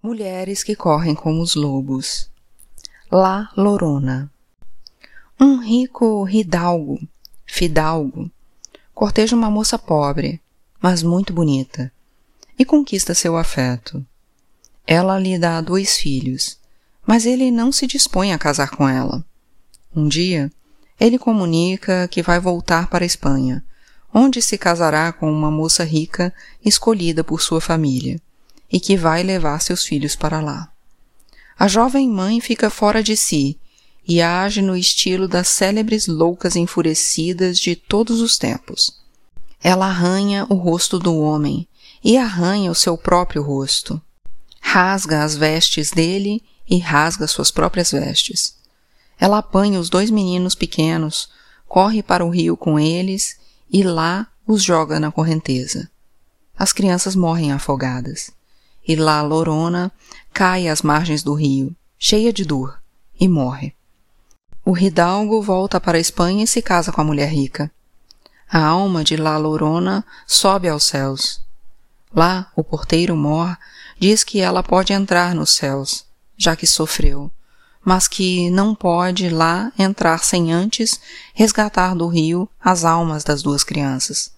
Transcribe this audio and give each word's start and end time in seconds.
Mulheres 0.00 0.62
que 0.62 0.76
correm 0.76 1.12
como 1.12 1.42
os 1.42 1.56
lobos. 1.56 2.30
La 3.10 3.50
Lorona. 3.56 4.30
Um 5.40 5.58
rico 5.58 6.28
hidalgo, 6.28 7.00
fidalgo, 7.44 8.30
corteja 8.94 9.34
uma 9.34 9.50
moça 9.50 9.76
pobre, 9.76 10.40
mas 10.80 11.02
muito 11.02 11.32
bonita, 11.32 11.90
e 12.56 12.64
conquista 12.64 13.12
seu 13.12 13.36
afeto. 13.36 14.06
Ela 14.86 15.18
lhe 15.18 15.36
dá 15.36 15.60
dois 15.60 15.96
filhos, 15.96 16.60
mas 17.04 17.26
ele 17.26 17.50
não 17.50 17.72
se 17.72 17.84
dispõe 17.84 18.32
a 18.32 18.38
casar 18.38 18.70
com 18.70 18.88
ela. 18.88 19.24
Um 19.94 20.06
dia, 20.06 20.48
ele 21.00 21.18
comunica 21.18 22.06
que 22.06 22.22
vai 22.22 22.38
voltar 22.38 22.88
para 22.88 23.04
a 23.04 23.06
Espanha, 23.06 23.64
onde 24.14 24.40
se 24.40 24.56
casará 24.56 25.12
com 25.12 25.28
uma 25.28 25.50
moça 25.50 25.82
rica 25.82 26.32
escolhida 26.64 27.24
por 27.24 27.42
sua 27.42 27.60
família 27.60 28.22
e 28.70 28.78
que 28.78 28.96
vai 28.96 29.22
levar 29.22 29.60
seus 29.60 29.84
filhos 29.84 30.14
para 30.14 30.40
lá. 30.40 30.70
A 31.58 31.66
jovem 31.66 32.08
mãe 32.08 32.40
fica 32.40 32.70
fora 32.70 33.02
de 33.02 33.16
si 33.16 33.58
e 34.06 34.22
age 34.22 34.62
no 34.62 34.76
estilo 34.76 35.26
das 35.26 35.48
célebres 35.48 36.06
loucas 36.06 36.56
enfurecidas 36.56 37.58
de 37.58 37.74
todos 37.74 38.20
os 38.20 38.38
tempos. 38.38 38.96
Ela 39.62 39.86
arranha 39.86 40.46
o 40.48 40.54
rosto 40.54 40.98
do 40.98 41.16
homem 41.18 41.66
e 42.02 42.16
arranha 42.16 42.70
o 42.70 42.74
seu 42.74 42.96
próprio 42.96 43.42
rosto. 43.42 44.00
Rasga 44.60 45.24
as 45.24 45.36
vestes 45.36 45.90
dele 45.90 46.42
e 46.68 46.78
rasga 46.78 47.26
suas 47.26 47.50
próprias 47.50 47.90
vestes. 47.90 48.56
Ela 49.18 49.38
apanha 49.38 49.80
os 49.80 49.90
dois 49.90 50.10
meninos 50.10 50.54
pequenos, 50.54 51.28
corre 51.66 52.02
para 52.02 52.24
o 52.24 52.30
rio 52.30 52.56
com 52.56 52.78
eles 52.78 53.36
e 53.70 53.82
lá 53.82 54.28
os 54.46 54.62
joga 54.62 55.00
na 55.00 55.10
correnteza. 55.10 55.90
As 56.56 56.72
crianças 56.72 57.16
morrem 57.16 57.52
afogadas 57.52 58.37
e 58.88 58.96
lá 58.96 59.20
Lorona 59.20 59.92
cai 60.32 60.66
às 60.66 60.80
margens 60.80 61.22
do 61.22 61.34
rio, 61.34 61.76
cheia 61.98 62.32
de 62.32 62.42
dor, 62.42 62.80
e 63.20 63.28
morre. 63.28 63.74
O 64.64 64.76
Hidalgo 64.76 65.42
volta 65.42 65.78
para 65.78 65.98
a 65.98 66.00
Espanha 66.00 66.44
e 66.44 66.46
se 66.46 66.62
casa 66.62 66.90
com 66.90 67.02
a 67.02 67.04
mulher 67.04 67.28
rica. 67.28 67.70
A 68.50 68.64
alma 68.64 69.04
de 69.04 69.14
La 69.16 69.36
Lorona 69.36 70.02
sobe 70.26 70.68
aos 70.68 70.84
céus. 70.84 71.40
Lá, 72.14 72.50
o 72.56 72.64
porteiro 72.64 73.14
Mor 73.14 73.58
diz 73.98 74.24
que 74.24 74.40
ela 74.40 74.62
pode 74.62 74.94
entrar 74.94 75.34
nos 75.34 75.54
céus, 75.54 76.06
já 76.34 76.56
que 76.56 76.66
sofreu, 76.66 77.30
mas 77.84 78.08
que 78.08 78.48
não 78.48 78.74
pode 78.74 79.28
lá 79.28 79.70
entrar 79.78 80.24
sem 80.24 80.50
antes 80.52 80.98
resgatar 81.34 81.94
do 81.94 82.06
rio 82.06 82.48
as 82.58 82.84
almas 82.84 83.22
das 83.22 83.42
duas 83.42 83.62
crianças. 83.62 84.37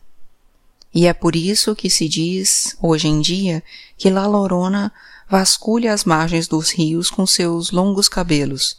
E 0.92 1.06
é 1.06 1.12
por 1.12 1.36
isso 1.36 1.74
que 1.74 1.88
se 1.88 2.08
diz, 2.08 2.76
hoje 2.82 3.06
em 3.08 3.20
dia, 3.20 3.62
que 3.96 4.10
La 4.10 4.26
Lorona 4.26 4.92
vasculha 5.28 5.92
as 5.92 6.04
margens 6.04 6.48
dos 6.48 6.70
rios 6.70 7.08
com 7.08 7.24
seus 7.24 7.70
longos 7.70 8.08
cabelos, 8.08 8.78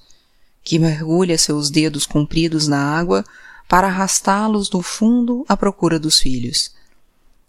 que 0.63 0.77
mergulha 0.77 1.37
seus 1.37 1.69
dedos 1.69 2.05
compridos 2.05 2.67
na 2.67 2.77
água 2.77 3.23
para 3.69 3.87
arrastá-los 3.87 4.67
do 4.67 4.81
fundo 4.81 5.45
à 5.47 5.55
procura 5.55 5.97
dos 5.97 6.19
filhos. 6.19 6.71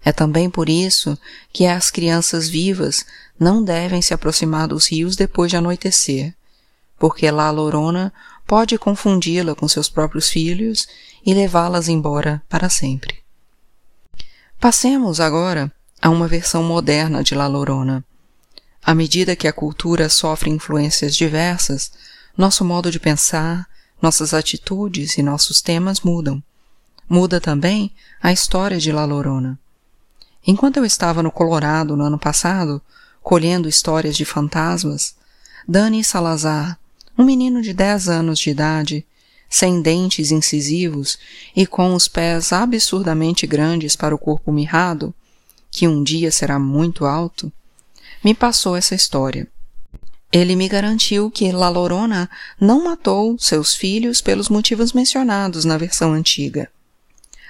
É 0.05 0.13
também 0.13 0.49
por 0.49 0.69
isso 0.69 1.19
que 1.53 1.67
as 1.67 1.91
crianças 1.91 2.49
vivas 2.49 3.05
não 3.39 3.63
devem 3.63 4.01
se 4.01 4.15
aproximar 4.15 4.69
dos 4.69 4.87
rios 4.87 5.17
depois 5.17 5.51
de 5.51 5.57
anoitecer, 5.57 6.35
porque 6.99 7.29
La 7.31 7.51
Lorona 7.51 8.13
pode 8.47 8.79
confundi-la 8.79 9.55
com 9.55 9.67
seus 9.67 9.89
próprios 9.89 10.29
filhos 10.29 10.87
e 11.27 11.35
levá-las 11.35 11.89
embora 11.89 12.43
para 12.49 12.69
sempre. 12.69 13.22
Passemos 14.63 15.19
agora 15.19 15.73
a 16.01 16.09
uma 16.09 16.29
versão 16.29 16.63
moderna 16.63 17.25
de 17.25 17.35
La 17.35 17.49
Lorona. 17.49 18.05
À 18.81 18.95
medida 18.95 19.35
que 19.35 19.49
a 19.49 19.53
cultura 19.53 20.09
sofre 20.09 20.51
influências 20.51 21.17
diversas, 21.17 21.91
nosso 22.39 22.65
modo 22.65 22.89
de 22.89 23.01
pensar, 23.01 23.67
nossas 24.01 24.33
atitudes 24.33 25.19
e 25.19 25.23
nossos 25.23 25.61
temas 25.61 26.03
mudam. 26.03 26.41
Muda 27.09 27.41
também 27.41 27.91
a 28.23 28.31
história 28.33 28.79
de 28.79 28.93
La 28.93 29.05
Lorona. 29.05 29.59
Enquanto 30.47 30.77
eu 30.77 30.85
estava 30.85 31.25
no 31.25 31.33
Colorado 31.33 31.97
no 31.97 32.05
ano 32.05 32.17
passado, 32.17 32.81
colhendo 33.21 33.69
histórias 33.69 34.17
de 34.17 34.25
fantasmas, 34.25 35.17
Dani 35.67 36.05
Salazar, 36.05 36.79
um 37.19 37.25
menino 37.25 37.63
de 37.63 37.75
10 37.75 38.09
anos 38.09 38.39
de 38.39 38.51
idade, 38.51 39.05
sem 39.53 39.83
dentes 39.83 40.31
incisivos 40.31 41.19
e 41.55 41.67
com 41.67 41.95
os 41.95 42.09
pés 42.09 42.55
absurdamente 42.55 43.47
grandes 43.47 43.95
para 43.95 44.15
o 44.15 44.19
corpo 44.19 44.51
mirrado, 44.51 45.15
que 45.71 45.87
um 45.87 46.03
dia 46.03 46.33
será 46.33 46.59
muito 46.59 47.05
alto, 47.05 47.53
me 48.25 48.33
passou 48.33 48.75
essa 48.75 48.95
história. 48.95 49.47
Ele 50.33 50.57
me 50.57 50.67
garantiu 50.71 51.31
que 51.31 51.53
La 51.53 51.69
Lorona 51.69 52.31
não 52.59 52.83
matou 52.83 53.39
seus 53.39 53.75
filhos 53.77 54.23
pelos 54.23 54.49
motivos 54.49 54.95
mencionados 54.95 55.67
na 55.67 55.77
versão 55.77 56.15
antiga. 56.15 56.71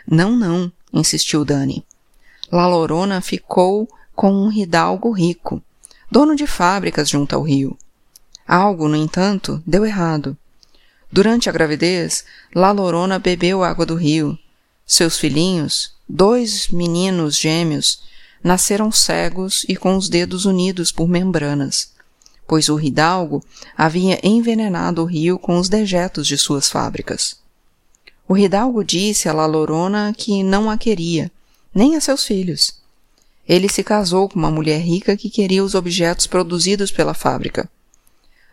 Não, 0.04 0.32
não, 0.32 0.72
insistiu 0.92 1.44
Dani. 1.44 1.86
La 2.50 2.66
Lorona 2.66 3.20
ficou 3.20 3.88
com 4.12 4.32
um 4.32 4.50
hidalgo 4.50 5.12
rico, 5.12 5.62
dono 6.10 6.34
de 6.34 6.48
fábricas 6.48 7.08
junto 7.08 7.36
ao 7.36 7.42
rio. 7.42 7.78
Algo, 8.44 8.88
no 8.88 8.96
entanto, 8.96 9.62
deu 9.64 9.86
errado. 9.86 10.36
Durante 11.12 11.50
a 11.50 11.52
gravidez, 11.52 12.24
La 12.54 12.72
Lorona 12.72 13.18
bebeu 13.18 13.62
água 13.62 13.84
do 13.84 13.94
rio. 13.94 14.38
Seus 14.86 15.18
filhinhos, 15.18 15.92
dois 16.08 16.68
meninos 16.68 17.38
gêmeos, 17.38 18.02
nasceram 18.42 18.90
cegos 18.90 19.66
e 19.68 19.76
com 19.76 19.94
os 19.94 20.08
dedos 20.08 20.46
unidos 20.46 20.90
por 20.90 21.06
membranas, 21.06 21.92
pois 22.48 22.70
o 22.70 22.80
Hidalgo 22.80 23.44
havia 23.76 24.18
envenenado 24.26 25.02
o 25.02 25.04
rio 25.04 25.38
com 25.38 25.58
os 25.58 25.68
dejetos 25.68 26.26
de 26.26 26.38
suas 26.38 26.70
fábricas. 26.70 27.36
O 28.26 28.34
Hidalgo 28.34 28.82
disse 28.82 29.28
a 29.28 29.34
La 29.34 29.44
Lorona 29.44 30.14
que 30.16 30.42
não 30.42 30.70
a 30.70 30.78
queria, 30.78 31.30
nem 31.74 31.94
a 31.94 32.00
seus 32.00 32.24
filhos. 32.24 32.80
Ele 33.46 33.68
se 33.68 33.84
casou 33.84 34.30
com 34.30 34.38
uma 34.38 34.50
mulher 34.50 34.80
rica 34.80 35.14
que 35.14 35.28
queria 35.28 35.62
os 35.62 35.74
objetos 35.74 36.26
produzidos 36.26 36.90
pela 36.90 37.12
fábrica. 37.12 37.68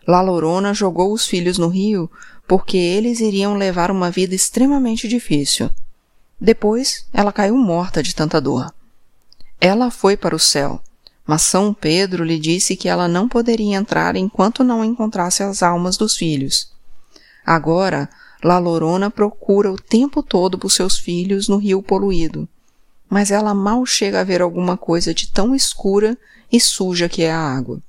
La 0.06 0.22
Lorona 0.22 0.74
jogou 0.74 1.14
os 1.14 1.28
filhos 1.28 1.58
no 1.58 1.68
rio 1.68 2.09
porque 2.50 2.78
eles 2.78 3.20
iriam 3.20 3.54
levar 3.54 3.92
uma 3.92 4.10
vida 4.10 4.34
extremamente 4.34 5.08
difícil. 5.08 5.70
Depois, 6.42 7.06
ela 7.14 7.32
caiu 7.32 7.56
morta 7.56 8.02
de 8.02 8.16
tanta 8.16 8.42
dor. 8.42 8.74
Ela 9.62 9.92
foi 9.92 10.18
para 10.18 10.36
o 10.36 10.40
céu, 10.40 10.82
mas 11.28 11.44
São 11.44 11.72
Pedro 11.76 12.24
lhe 12.24 12.40
disse 12.40 12.76
que 12.76 12.90
ela 12.90 13.08
não 13.08 13.30
poderia 13.30 13.78
entrar 13.78 14.16
enquanto 14.16 14.64
não 14.64 14.84
encontrasse 14.84 15.44
as 15.44 15.62
almas 15.62 15.96
dos 15.96 16.18
filhos. 16.18 16.72
Agora, 17.46 18.10
La 18.44 18.58
Lorona 18.58 19.12
procura 19.12 19.72
o 19.72 19.80
tempo 19.80 20.24
todo 20.24 20.58
por 20.58 20.72
seus 20.72 20.98
filhos 20.98 21.48
no 21.48 21.58
rio 21.58 21.84
poluído, 21.84 22.50
mas 23.08 23.30
ela 23.30 23.54
mal 23.54 23.86
chega 23.86 24.22
a 24.22 24.24
ver 24.24 24.42
alguma 24.42 24.76
coisa 24.76 25.14
de 25.14 25.31
tão 25.31 25.54
escura 25.54 26.18
e 26.52 26.60
suja 26.60 27.08
que 27.08 27.22
é 27.22 27.31
a 27.31 27.40
água. 27.40 27.80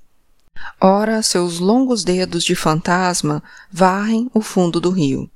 Ora, 0.80 1.22
seus 1.22 1.58
longos 1.58 2.04
dedos 2.04 2.44
de 2.44 2.54
fantasma 2.54 3.42
varrem 3.70 4.30
o 4.32 4.40
fundo 4.40 4.80
do 4.80 4.90
rio. 4.90 5.30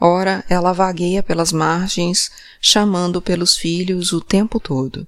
Ora, 0.00 0.44
ela 0.48 0.72
vagueia 0.72 1.22
pelas 1.22 1.52
margens, 1.52 2.30
chamando 2.60 3.20
pelos 3.22 3.56
filhos 3.56 4.12
o 4.12 4.20
tempo 4.20 4.60
todo. 4.60 5.06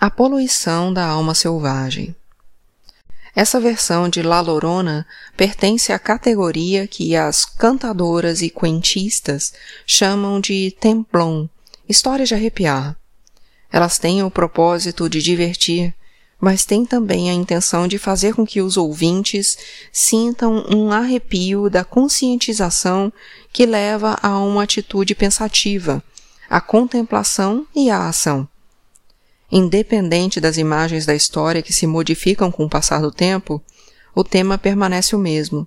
A 0.00 0.10
poluição 0.10 0.92
da 0.92 1.06
alma 1.06 1.34
selvagem. 1.34 2.14
Essa 3.36 3.58
versão 3.58 4.08
de 4.08 4.22
La 4.22 4.40
Lorona 4.40 5.06
pertence 5.36 5.92
à 5.92 5.98
categoria 5.98 6.86
que 6.86 7.16
as 7.16 7.44
cantadoras 7.44 8.42
e 8.42 8.48
quentistas 8.48 9.52
chamam 9.84 10.40
de 10.40 10.70
templon, 10.80 11.48
história 11.88 12.24
de 12.24 12.32
arrepiar. 12.32 12.96
Elas 13.72 13.98
têm 13.98 14.22
o 14.22 14.30
propósito 14.30 15.10
de 15.10 15.20
divertir, 15.20 15.92
mas 16.44 16.66
tem 16.66 16.84
também 16.84 17.30
a 17.30 17.32
intenção 17.32 17.88
de 17.88 17.96
fazer 17.96 18.34
com 18.34 18.44
que 18.44 18.60
os 18.60 18.76
ouvintes 18.76 19.56
sintam 19.90 20.66
um 20.68 20.92
arrepio 20.92 21.70
da 21.70 21.82
conscientização 21.82 23.10
que 23.50 23.64
leva 23.64 24.18
a 24.22 24.38
uma 24.38 24.62
atitude 24.62 25.14
pensativa, 25.14 26.04
à 26.50 26.60
contemplação 26.60 27.66
e 27.74 27.88
à 27.88 28.08
ação. 28.08 28.46
Independente 29.50 30.38
das 30.38 30.58
imagens 30.58 31.06
da 31.06 31.14
história 31.14 31.62
que 31.62 31.72
se 31.72 31.86
modificam 31.86 32.52
com 32.52 32.66
o 32.66 32.68
passar 32.68 33.00
do 33.00 33.10
tempo, 33.10 33.62
o 34.14 34.22
tema 34.22 34.58
permanece 34.58 35.16
o 35.16 35.18
mesmo: 35.18 35.66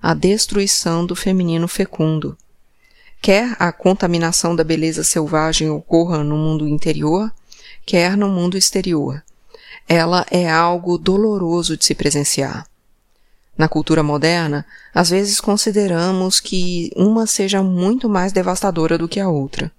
a 0.00 0.14
destruição 0.14 1.04
do 1.04 1.14
feminino 1.14 1.68
fecundo. 1.68 2.34
Quer 3.20 3.54
a 3.58 3.70
contaminação 3.70 4.56
da 4.56 4.64
beleza 4.64 5.04
selvagem 5.04 5.68
ocorra 5.68 6.24
no 6.24 6.38
mundo 6.38 6.66
interior, 6.66 7.30
quer 7.84 8.16
no 8.16 8.30
mundo 8.30 8.56
exterior 8.56 9.22
ela 9.88 10.26
é 10.30 10.50
algo 10.50 10.98
doloroso 10.98 11.76
de 11.76 11.84
se 11.84 11.94
presenciar. 11.94 12.66
Na 13.56 13.68
cultura 13.68 14.02
moderna, 14.02 14.66
às 14.92 15.10
vezes 15.10 15.40
consideramos 15.40 16.40
que 16.40 16.90
uma 16.96 17.26
seja 17.26 17.62
muito 17.62 18.08
mais 18.08 18.32
devastadora 18.32 18.98
do 18.98 19.08
que 19.08 19.20
a 19.20 19.28
outra, 19.28 19.70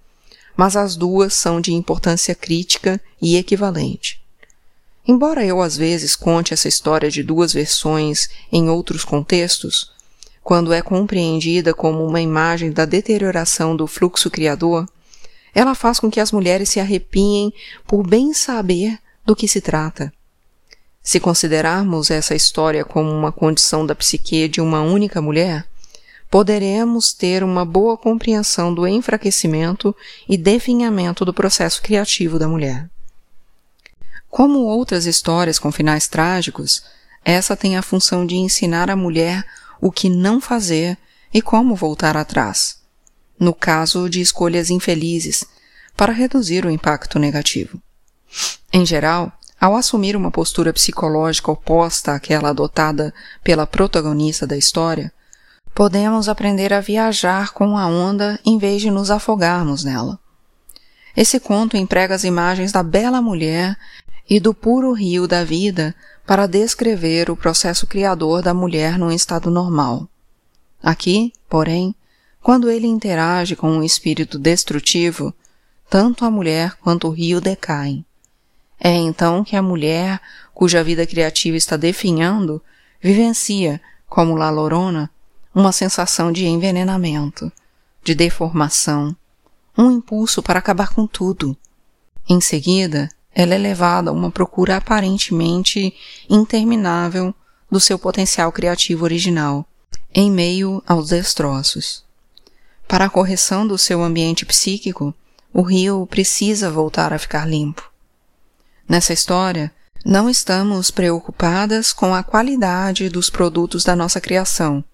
mas 0.56 0.76
as 0.76 0.96
duas 0.96 1.34
são 1.34 1.60
de 1.60 1.74
importância 1.74 2.34
crítica 2.34 3.00
e 3.20 3.36
equivalente. 3.36 4.20
Embora 5.06 5.44
eu 5.44 5.60
às 5.60 5.76
vezes 5.76 6.16
conte 6.16 6.54
essa 6.54 6.68
história 6.68 7.10
de 7.10 7.22
duas 7.22 7.52
versões 7.52 8.28
em 8.50 8.70
outros 8.70 9.04
contextos, 9.04 9.92
quando 10.42 10.72
é 10.72 10.80
compreendida 10.80 11.74
como 11.74 12.04
uma 12.04 12.20
imagem 12.20 12.70
da 12.70 12.84
deterioração 12.84 13.76
do 13.76 13.86
fluxo 13.86 14.30
criador, 14.30 14.88
ela 15.54 15.74
faz 15.74 16.00
com 16.00 16.10
que 16.10 16.20
as 16.20 16.32
mulheres 16.32 16.68
se 16.68 16.80
arrepiem 16.80 17.52
por 17.86 18.06
bem 18.06 18.32
saber 18.32 18.98
do 19.26 19.34
que 19.34 19.48
se 19.48 19.60
trata. 19.60 20.12
Se 21.02 21.20
considerarmos 21.20 22.10
essa 22.10 22.34
história 22.34 22.84
como 22.84 23.10
uma 23.10 23.30
condição 23.30 23.84
da 23.84 23.94
psique 23.94 24.48
de 24.48 24.60
uma 24.60 24.80
única 24.80 25.20
mulher, 25.20 25.66
poderemos 26.30 27.12
ter 27.12 27.44
uma 27.44 27.64
boa 27.64 27.96
compreensão 27.96 28.72
do 28.72 28.86
enfraquecimento 28.86 29.94
e 30.28 30.36
definhamento 30.36 31.24
do 31.24 31.34
processo 31.34 31.82
criativo 31.82 32.38
da 32.38 32.48
mulher. 32.48 32.88
Como 34.28 34.60
outras 34.60 35.06
histórias 35.06 35.58
com 35.58 35.70
finais 35.70 36.08
trágicos, 36.08 36.82
essa 37.24 37.56
tem 37.56 37.76
a 37.76 37.82
função 37.82 38.26
de 38.26 38.36
ensinar 38.36 38.90
a 38.90 38.96
mulher 38.96 39.44
o 39.80 39.90
que 39.90 40.08
não 40.08 40.40
fazer 40.40 40.98
e 41.32 41.40
como 41.40 41.74
voltar 41.74 42.16
atrás, 42.16 42.80
no 43.38 43.54
caso 43.54 44.08
de 44.08 44.20
escolhas 44.20 44.70
infelizes, 44.70 45.44
para 45.96 46.12
reduzir 46.12 46.64
o 46.64 46.70
impacto 46.70 47.18
negativo. 47.18 47.80
Em 48.72 48.84
geral, 48.84 49.32
ao 49.60 49.74
assumir 49.74 50.16
uma 50.16 50.30
postura 50.30 50.72
psicológica 50.72 51.50
oposta 51.50 52.14
àquela 52.14 52.50
adotada 52.50 53.14
pela 53.42 53.66
protagonista 53.66 54.46
da 54.46 54.56
história, 54.56 55.12
podemos 55.74 56.28
aprender 56.28 56.72
a 56.72 56.80
viajar 56.80 57.52
com 57.52 57.76
a 57.76 57.86
onda 57.86 58.38
em 58.44 58.58
vez 58.58 58.82
de 58.82 58.90
nos 58.90 59.10
afogarmos 59.10 59.82
nela. 59.82 60.18
Esse 61.16 61.40
conto 61.40 61.76
emprega 61.76 62.14
as 62.14 62.24
imagens 62.24 62.70
da 62.70 62.82
bela 62.82 63.22
mulher 63.22 63.76
e 64.28 64.38
do 64.38 64.52
puro 64.52 64.92
rio 64.92 65.26
da 65.26 65.42
vida 65.42 65.94
para 66.26 66.46
descrever 66.46 67.30
o 67.30 67.36
processo 67.36 67.86
criador 67.86 68.42
da 68.42 68.52
mulher 68.52 68.98
num 68.98 69.10
estado 69.10 69.50
normal. 69.50 70.08
Aqui, 70.82 71.32
porém, 71.48 71.94
quando 72.42 72.70
ele 72.70 72.86
interage 72.86 73.56
com 73.56 73.70
um 73.70 73.82
espírito 73.82 74.38
destrutivo, 74.38 75.34
tanto 75.88 76.24
a 76.24 76.30
mulher 76.30 76.74
quanto 76.76 77.08
o 77.08 77.10
rio 77.10 77.40
decaem. 77.40 78.04
É 78.78 78.90
então 78.90 79.42
que 79.42 79.56
a 79.56 79.62
mulher, 79.62 80.20
cuja 80.54 80.84
vida 80.84 81.06
criativa 81.06 81.56
está 81.56 81.76
definhando, 81.76 82.62
vivencia, 83.00 83.80
como 84.08 84.36
La 84.36 84.50
Lorona, 84.50 85.10
uma 85.54 85.72
sensação 85.72 86.30
de 86.30 86.46
envenenamento, 86.46 87.50
de 88.04 88.14
deformação, 88.14 89.16
um 89.76 89.90
impulso 89.90 90.42
para 90.42 90.58
acabar 90.58 90.94
com 90.94 91.06
tudo. 91.06 91.56
Em 92.28 92.40
seguida, 92.40 93.08
ela 93.34 93.54
é 93.54 93.58
levada 93.58 94.10
a 94.10 94.12
uma 94.12 94.30
procura 94.30 94.76
aparentemente 94.76 95.94
interminável 96.28 97.34
do 97.70 97.80
seu 97.80 97.98
potencial 97.98 98.52
criativo 98.52 99.04
original, 99.04 99.66
em 100.14 100.30
meio 100.30 100.82
aos 100.86 101.08
destroços. 101.08 102.04
Para 102.88 103.06
a 103.06 103.10
correção 103.10 103.66
do 103.66 103.76
seu 103.76 104.02
ambiente 104.02 104.46
psíquico, 104.46 105.12
o 105.52 105.62
rio 105.62 106.06
precisa 106.06 106.70
voltar 106.70 107.12
a 107.12 107.18
ficar 107.18 107.46
limpo. 107.46 107.90
Nessa 108.88 109.12
história, 109.12 109.72
não 110.04 110.30
estamos 110.30 110.92
preocupadas 110.92 111.92
com 111.92 112.14
a 112.14 112.22
qualidade 112.22 113.08
dos 113.08 113.28
produtos 113.28 113.82
da 113.82 113.96
nossa 113.96 114.20
criação, 114.20 114.84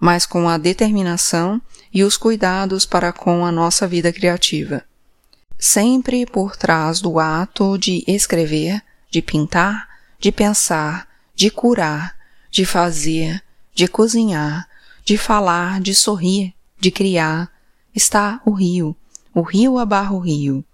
mas 0.00 0.24
com 0.24 0.48
a 0.48 0.56
determinação 0.56 1.60
e 1.92 2.02
os 2.02 2.16
cuidados 2.16 2.86
para 2.86 3.12
com 3.12 3.44
a 3.44 3.52
nossa 3.52 3.86
vida 3.86 4.10
criativa. 4.10 4.82
Sempre 5.58 6.24
por 6.24 6.56
trás 6.56 7.02
do 7.02 7.18
ato 7.18 7.76
de 7.76 8.02
escrever, 8.06 8.82
de 9.10 9.20
pintar, 9.20 9.86
de 10.18 10.32
pensar, 10.32 11.06
de 11.34 11.50
curar, 11.50 12.16
de 12.50 12.64
fazer, 12.64 13.42
de 13.74 13.86
cozinhar, 13.86 14.66
de 15.04 15.18
falar, 15.18 15.78
de 15.82 15.94
sorrir, 15.94 16.54
de 16.80 16.90
criar, 16.90 17.52
está 17.94 18.40
o 18.46 18.52
rio. 18.52 18.96
O 19.34 19.42
rio 19.42 19.78
abarra 19.78 20.14
o 20.14 20.20
rio. 20.20 20.64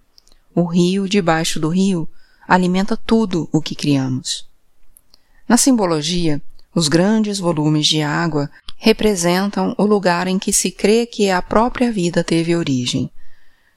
O 0.54 0.64
rio 0.64 1.08
debaixo 1.08 1.58
do 1.58 1.68
rio 1.68 2.08
alimenta 2.46 2.96
tudo 2.96 3.48
o 3.52 3.60
que 3.60 3.74
criamos. 3.74 4.48
Na 5.48 5.56
simbologia, 5.56 6.40
os 6.74 6.88
grandes 6.88 7.38
volumes 7.38 7.86
de 7.86 8.02
água 8.02 8.50
representam 8.78 9.74
o 9.78 9.84
lugar 9.84 10.26
em 10.26 10.38
que 10.38 10.52
se 10.52 10.70
crê 10.70 11.06
que 11.06 11.30
a 11.30 11.40
própria 11.42 11.92
vida 11.92 12.24
teve 12.24 12.56
origem. 12.56 13.10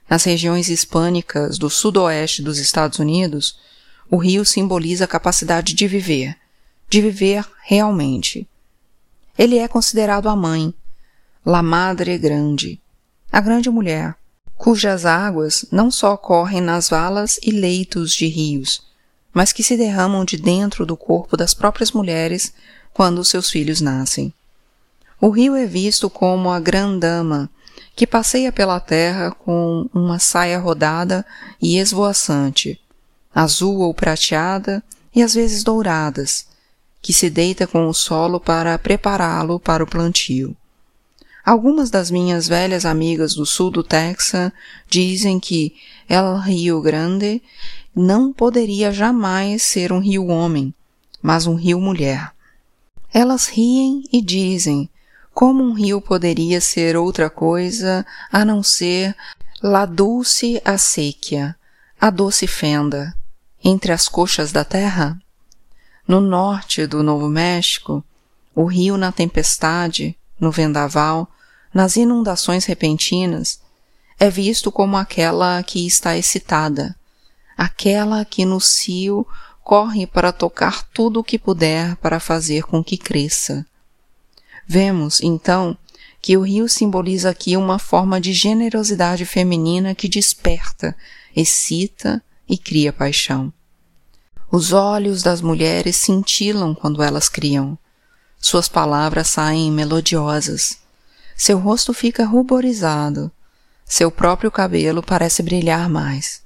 Nas 0.10 0.24
regiões 0.24 0.70
hispânicas 0.70 1.58
do 1.58 1.70
sudoeste 1.70 2.42
dos 2.42 2.58
Estados 2.58 3.00
Unidos, 3.00 3.60
o 4.10 4.18
rio 4.18 4.46
simboliza 4.46 5.06
a 5.06 5.08
capacidade 5.08 5.74
de 5.74 5.88
viver, 5.88 6.38
de 6.90 7.02
viver 7.02 7.46
realmente. 7.64 8.48
Ele 9.38 9.58
é 9.58 9.68
considerado 9.68 10.30
a 10.30 10.36
mãe, 10.36 10.74
la 11.46 11.62
madre 11.62 12.18
grande, 12.18 12.82
a 13.32 13.42
grande 13.42 13.70
mulher, 13.70 14.16
cujas 14.58 15.06
águas 15.06 15.66
não 15.72 15.92
só 15.92 16.16
correm 16.16 16.62
nas 16.62 16.90
valas 16.90 17.40
e 17.44 17.52
leitos 17.52 18.14
de 18.14 18.28
rios, 18.28 18.82
mas 19.34 19.52
que 19.52 19.64
se 19.64 19.76
derramam 19.76 20.24
de 20.24 20.38
dentro 20.38 20.86
do 20.86 20.96
corpo 20.96 21.36
das 21.36 21.54
próprias 21.54 21.92
mulheres 21.92 22.54
quando 22.94 23.24
seus 23.26 23.50
filhos 23.50 23.82
nascem. 23.82 24.34
O 25.20 25.30
rio 25.30 25.56
é 25.56 25.66
visto 25.66 26.10
como 26.10 26.50
a 26.50 26.60
grandama, 26.60 27.50
que 27.96 28.08
passeia 28.08 28.52
pela 28.52 28.80
terra 28.80 29.32
com 29.32 29.90
uma 29.94 30.20
saia 30.20 30.60
rodada 30.60 31.26
e 31.62 31.78
esvoaçante, 31.78 32.80
azul 33.34 33.80
ou 33.80 33.94
prateada 33.94 34.84
e 35.14 35.22
às 35.22 35.34
vezes 35.34 35.64
douradas, 35.64 36.48
que 37.02 37.14
se 37.14 37.30
deita 37.30 37.68
com 37.68 37.88
o 37.88 37.94
solo 37.94 38.40
para 38.40 38.78
prepará-lo 38.78 39.60
para 39.60 39.84
o 39.84 39.88
plantio. 39.88 40.56
Algumas 41.46 41.92
das 41.92 42.10
minhas 42.10 42.48
velhas 42.48 42.86
amigas 42.86 43.36
do 43.36 43.46
sul 43.46 43.70
do 43.70 43.84
Texas 43.84 44.52
dizem 44.90 45.40
que 45.40 45.76
El 46.10 46.40
Rio 46.40 46.82
Grande 46.82 47.40
não 47.96 48.34
poderia 48.34 48.92
jamais 48.92 49.62
ser 49.62 49.94
um 49.94 50.00
rio 50.00 50.26
homem, 50.26 50.74
mas 51.22 51.46
um 51.46 51.54
rio 51.54 51.80
mulher. 51.80 52.32
Elas 53.14 53.48
riem 53.48 54.04
e 54.12 54.24
dizem 54.24 54.90
como 55.36 55.64
um 55.64 55.74
rio 55.74 56.02
poderia 56.02 56.60
ser 56.60 56.98
outra 56.98 57.30
coisa 57.30 58.04
a 58.32 58.44
não 58.44 58.64
ser 58.64 59.16
la 59.62 59.86
dulce 59.86 60.60
acequia, 60.66 61.56
a 62.02 62.10
doce 62.10 62.48
fenda, 62.48 63.16
entre 63.64 63.92
as 63.92 64.08
coxas 64.08 64.52
da 64.52 64.64
terra? 64.64 65.20
No 66.08 66.20
norte 66.20 66.88
do 66.88 67.04
Novo 67.04 67.28
México, 67.28 68.04
o 68.56 68.66
rio 68.66 68.98
na 68.98 69.12
tempestade, 69.12 70.18
no 70.40 70.52
vendaval, 70.52 71.30
nas 71.76 71.98
inundações 71.98 72.64
repentinas, 72.64 73.60
é 74.18 74.30
visto 74.30 74.72
como 74.72 74.96
aquela 74.96 75.62
que 75.62 75.86
está 75.86 76.18
excitada, 76.18 76.96
aquela 77.58 78.24
que 78.24 78.46
no 78.46 78.62
cio 78.62 79.28
corre 79.62 80.08
para 80.08 80.32
tocar 80.32 80.88
tudo 80.94 81.20
o 81.20 81.24
que 81.24 81.38
puder 81.38 81.98
para 81.98 82.18
fazer 82.18 82.64
com 82.64 82.82
que 82.82 82.98
cresça. 82.98 83.66
Vemos, 84.66 85.20
então, 85.22 85.78
que 86.22 86.38
o 86.38 86.44
rio 86.44 86.70
simboliza 86.70 87.30
aqui 87.30 87.58
uma 87.58 87.78
forma 87.78 88.22
de 88.22 88.32
generosidade 88.32 89.26
feminina 89.26 89.94
que 89.94 90.08
desperta, 90.08 90.96
excita 91.36 92.24
e 92.48 92.58
cria 92.58 92.94
paixão. 92.94 93.52
Os 94.50 94.72
olhos 94.72 95.22
das 95.22 95.42
mulheres 95.42 95.98
cintilam 95.98 96.74
quando 96.74 97.04
elas 97.04 97.28
criam. 97.28 97.78
Suas 98.40 98.70
palavras 98.70 99.28
saem 99.28 99.70
melodiosas. 99.70 100.85
Seu 101.36 101.60
rosto 101.60 101.94
fica 101.94 102.26
ruborizado. 102.26 103.32
Seu 103.86 104.10
próprio 104.10 104.50
cabelo 104.50 105.04
parece 105.04 105.44
brilhar 105.44 105.90
mais. 105.90 106.42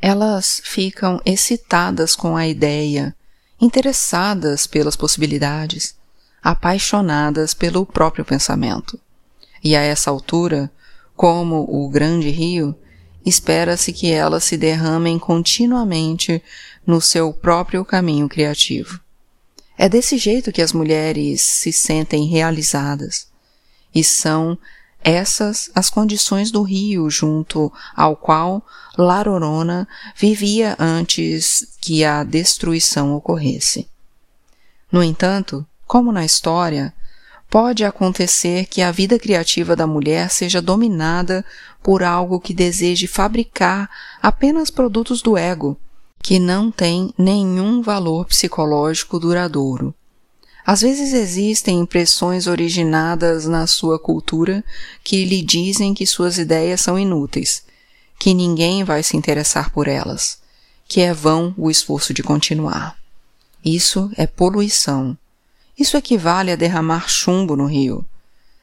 Elas 0.00 0.60
ficam 0.64 1.20
excitadas 1.24 2.14
com 2.14 2.36
a 2.36 2.46
ideia, 2.46 3.14
interessadas 3.60 4.66
pelas 4.66 4.96
possibilidades 4.96 5.94
apaixonadas 6.42 7.54
pelo 7.54 7.86
próprio 7.86 8.24
pensamento. 8.24 8.98
E 9.62 9.76
a 9.76 9.80
essa 9.80 10.10
altura, 10.10 10.70
como 11.14 11.64
o 11.68 11.88
grande 11.88 12.30
rio, 12.30 12.74
espera-se 13.24 13.92
que 13.92 14.10
elas 14.10 14.42
se 14.42 14.56
derramem 14.56 15.18
continuamente 15.18 16.42
no 16.84 17.00
seu 17.00 17.32
próprio 17.32 17.84
caminho 17.84 18.28
criativo. 18.28 19.00
É 19.78 19.88
desse 19.88 20.18
jeito 20.18 20.50
que 20.50 20.60
as 20.60 20.72
mulheres 20.72 21.42
se 21.42 21.72
sentem 21.72 22.26
realizadas. 22.26 23.28
E 23.94 24.02
são 24.02 24.58
essas 25.04 25.70
as 25.74 25.90
condições 25.90 26.50
do 26.50 26.62
rio 26.62 27.10
junto 27.10 27.72
ao 27.94 28.16
qual 28.16 28.64
Larorona 28.96 29.88
vivia 30.16 30.76
antes 30.78 31.76
que 31.80 32.04
a 32.04 32.22
destruição 32.22 33.14
ocorresse. 33.14 33.88
No 34.90 35.02
entanto, 35.02 35.66
como 35.86 36.12
na 36.12 36.24
história, 36.24 36.94
pode 37.50 37.84
acontecer 37.84 38.66
que 38.66 38.80
a 38.80 38.90
vida 38.90 39.18
criativa 39.18 39.74
da 39.74 39.86
mulher 39.86 40.30
seja 40.30 40.62
dominada 40.62 41.44
por 41.82 42.02
algo 42.02 42.40
que 42.40 42.54
deseje 42.54 43.06
fabricar 43.06 43.90
apenas 44.22 44.70
produtos 44.70 45.20
do 45.20 45.36
ego 45.36 45.78
que 46.22 46.38
não 46.38 46.70
tem 46.70 47.12
nenhum 47.18 47.82
valor 47.82 48.26
psicológico 48.26 49.18
duradouro. 49.18 49.92
Às 50.64 50.80
vezes 50.80 51.12
existem 51.12 51.80
impressões 51.80 52.46
originadas 52.46 53.46
na 53.46 53.66
sua 53.66 53.98
cultura 53.98 54.64
que 55.02 55.24
lhe 55.24 55.42
dizem 55.42 55.92
que 55.92 56.06
suas 56.06 56.38
ideias 56.38 56.80
são 56.80 56.98
inúteis, 56.98 57.64
que 58.18 58.32
ninguém 58.32 58.84
vai 58.84 59.02
se 59.02 59.16
interessar 59.16 59.70
por 59.72 59.88
elas, 59.88 60.38
que 60.86 61.00
é 61.00 61.12
vão 61.12 61.52
o 61.58 61.68
esforço 61.68 62.14
de 62.14 62.22
continuar. 62.22 62.96
Isso 63.64 64.10
é 64.16 64.26
poluição. 64.26 65.18
Isso 65.76 65.96
equivale 65.96 66.52
a 66.52 66.56
derramar 66.56 67.08
chumbo 67.08 67.56
no 67.56 67.66
rio. 67.66 68.04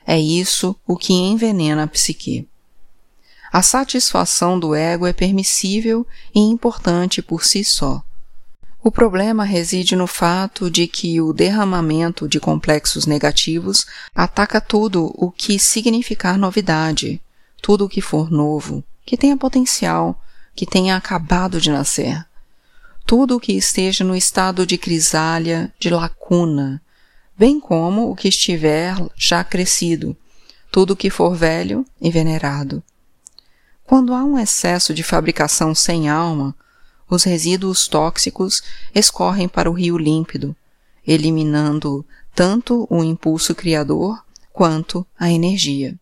É 0.06 0.18
isso 0.18 0.76
o 0.88 0.96
que 0.96 1.14
envenena 1.14 1.84
a 1.84 1.88
psique. 1.88 2.48
A 3.52 3.62
satisfação 3.62 4.60
do 4.60 4.74
ego 4.74 5.06
é 5.06 5.14
permissível 5.14 6.06
e 6.34 6.40
importante 6.40 7.22
por 7.22 7.44
si 7.44 7.64
só. 7.64 8.04
O 8.82 8.90
problema 8.90 9.44
reside 9.44 9.94
no 9.94 10.08
fato 10.08 10.72
de 10.72 10.88
que 10.88 11.20
o 11.20 11.34
derramamento 11.34 12.30
de 12.30 12.40
complexos 12.40 13.06
negativos 13.06 13.86
ataca 14.16 14.62
tudo 14.62 15.12
o 15.16 15.30
que 15.30 15.60
significar 15.60 16.38
novidade, 16.38 17.22
tudo 17.62 17.86
o 17.86 17.90
que 17.90 18.00
for 18.00 18.32
novo, 18.32 18.82
que 19.06 19.18
tenha 19.18 19.36
potencial, 19.36 20.22
que 20.56 20.66
tenha 20.66 20.96
acabado 20.96 21.60
de 21.60 21.70
nascer. 21.70 22.26
Tudo 23.06 23.36
o 23.36 23.40
que 23.40 23.52
esteja 23.52 24.06
no 24.06 24.16
estado 24.16 24.66
de 24.66 24.78
crisália, 24.78 25.74
de 25.78 25.90
lacuna, 25.90 26.82
bem 27.38 27.60
como 27.60 28.10
o 28.10 28.16
que 28.16 28.30
estiver 28.30 28.96
já 29.14 29.44
crescido, 29.44 30.16
tudo 30.72 30.92
o 30.92 30.96
que 30.96 31.10
for 31.10 31.36
velho 31.36 31.86
e 32.00 32.10
venerado. 32.10 32.82
Quando 33.84 34.14
há 34.14 34.24
um 34.24 34.38
excesso 34.38 34.94
de 34.94 35.04
fabricação 35.04 35.76
sem 35.76 36.08
alma, 36.08 36.56
os 37.10 37.24
resíduos 37.24 37.88
tóxicos 37.88 38.62
escorrem 38.94 39.48
para 39.48 39.70
o 39.70 39.74
rio 39.74 39.98
límpido, 39.98 40.56
eliminando 41.06 42.06
tanto 42.36 42.88
o 42.90 43.04
impulso 43.04 43.56
criador 43.56 44.24
quanto 44.54 45.06
a 45.18 45.32
energia. 45.32 45.98